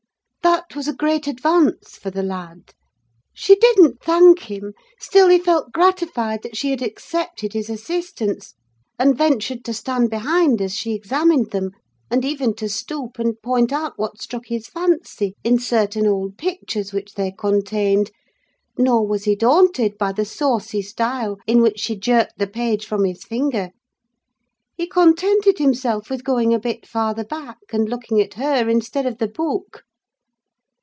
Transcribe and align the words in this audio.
"That 0.43 0.75
was 0.75 0.87
a 0.87 0.93
great 0.93 1.27
advance 1.27 1.97
for 1.97 2.09
the 2.09 2.23
lad. 2.23 2.73
She 3.33 3.55
didn't 3.55 4.01
thank 4.01 4.49
him; 4.49 4.73
still, 4.99 5.27
he 5.29 5.37
felt 5.37 5.71
gratified 5.73 6.41
that 6.43 6.55
she 6.57 6.71
had 6.71 6.81
accepted 6.81 7.51
his 7.53 7.69
assistance, 7.69 8.55
and 8.97 9.17
ventured 9.17 9.63
to 9.65 9.73
stand 9.73 10.09
behind 10.09 10.61
as 10.61 10.73
she 10.75 10.93
examined 10.93 11.51
them, 11.51 11.71
and 12.09 12.23
even 12.25 12.55
to 12.55 12.69
stoop 12.69 13.19
and 13.19 13.41
point 13.41 13.71
out 13.71 13.93
what 13.99 14.21
struck 14.21 14.47
his 14.47 14.67
fancy 14.67 15.35
in 15.43 15.59
certain 15.59 16.07
old 16.07 16.37
pictures 16.37 16.91
which 16.93 17.13
they 17.13 17.31
contained; 17.31 18.09
nor 18.77 19.05
was 19.05 19.25
he 19.25 19.35
daunted 19.35 19.97
by 19.97 20.11
the 20.11 20.25
saucy 20.25 20.81
style 20.81 21.37
in 21.47 21.61
which 21.61 21.79
she 21.79 21.95
jerked 21.97 22.37
the 22.39 22.47
page 22.47 22.85
from 22.85 23.03
his 23.03 23.23
finger: 23.23 23.71
he 24.75 24.87
contented 24.87 25.59
himself 25.59 26.09
with 26.09 26.23
going 26.23 26.53
a 26.53 26.59
bit 26.59 26.87
farther 26.87 27.25
back 27.25 27.57
and 27.73 27.89
looking 27.89 28.19
at 28.21 28.35
her 28.35 28.67
instead 28.69 29.05
of 29.05 29.17
the 29.17 29.27
book. 29.27 29.83